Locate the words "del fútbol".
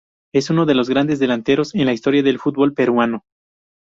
2.23-2.73